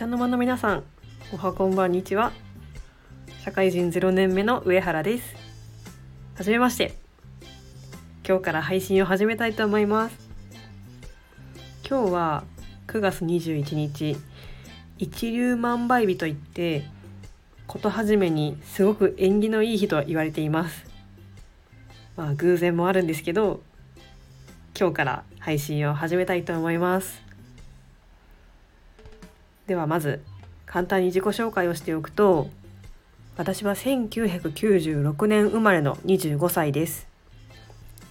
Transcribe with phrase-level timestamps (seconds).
[0.00, 0.84] 茶の間の皆さん
[1.30, 2.32] おはこんばんにちは。
[3.44, 5.34] 社会人0年目の上原です。
[6.38, 6.94] はめまして。
[8.26, 10.16] 今日から配信を始めたいと思います。
[11.86, 12.44] 今日は
[12.86, 14.16] 9月21日
[14.96, 16.84] 一粒万倍日といって
[17.66, 20.86] こと始めにすごく縁起のいい日と言われています。
[22.16, 23.60] まあ偶然もあるんですけど
[24.74, 27.29] 今日から配信を始めたいと思います。
[29.70, 30.20] ではまず
[30.66, 32.48] 簡単に自己紹介をしておくと
[33.36, 37.06] 私は1996年生まれの25歳です。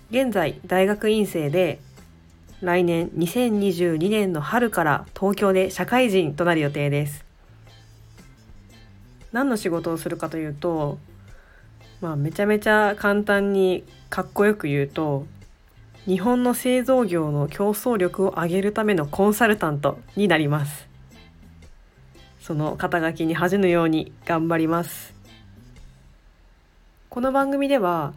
[0.10, 1.82] 現在大学院生で
[2.62, 7.26] 来年2022年の春から東京で社会人となる予定です。
[9.34, 10.98] 何の仕事をするかというと
[12.00, 15.26] まあめちゃめちゃ簡単にかっこよく言うと
[16.06, 20.89] 日本の製造業の競争力を上げるためのコンサルタントになります。
[22.50, 25.14] その肩書きに恥じぬように頑張ります。
[27.08, 28.16] この番組では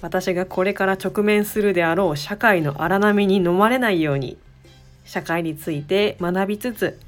[0.00, 4.38] 私がこれから直面するであろう社会の荒波に飲まれないように
[5.04, 6.98] 社会について学びつつ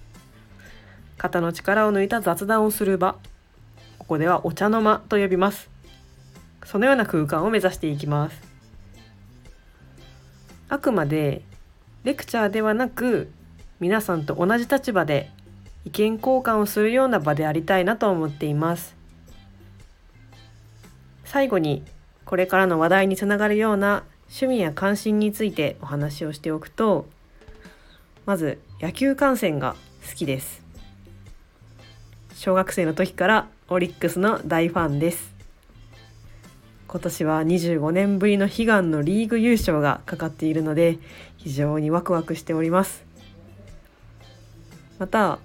[1.17, 3.17] 肩の力を抜いた雑談をする場
[3.99, 5.71] ここではお茶の間と呼びます。
[6.67, 8.39] そのような空間を目指していきます。
[10.69, 11.41] あくまで
[12.03, 13.33] レクチャーではなく
[13.81, 15.31] 皆さんと同じ立場で
[15.85, 18.97] 意見交換をするような場でありたいなと思っています。
[21.25, 21.83] 最後に
[22.25, 27.07] これからの話題につながるような趣味や関心についてお話をしておくと
[28.27, 29.77] まず野球観戦が
[30.09, 30.63] 好きです。
[32.35, 35.35] 小学生の時からオリックスの大ファンです。
[36.87, 40.99] 今年は25年ぶりの悲願のリーグ優勝がかかっているので
[41.37, 43.05] 非常にワクワクしております。
[44.99, 45.41] また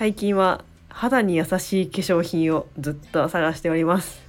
[0.00, 4.22] 最近は肌に優しい化粧品をずっと探しております。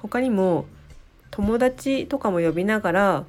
[0.00, 0.66] 他にも
[1.30, 3.24] 友達とかも呼びながら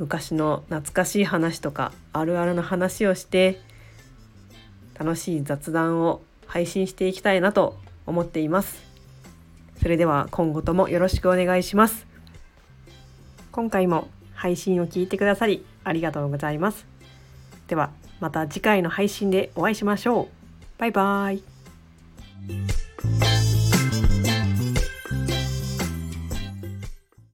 [0.00, 3.60] 昔の懐かしい話とかあるあるの話をして
[4.98, 8.82] 楽しい雑談を配信していきたいなと思っています。
[9.80, 12.08] それでは今後ともよろしくお願いします。
[13.52, 16.95] 今回も配信を聞いてくださりありがとうございます。
[17.68, 17.90] では
[18.20, 20.28] また次回の配信でお会いしましょう。
[20.78, 21.55] バイバイ。